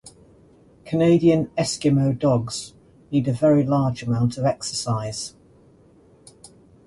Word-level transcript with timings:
Canadian 0.83 1.51
Eskimo 1.55 2.17
Dogs 2.17 2.73
need 3.11 3.27
a 3.27 3.31
very 3.33 3.63
large 3.63 4.01
amount 4.01 4.35
of 4.35 4.45
exercise. 4.45 5.35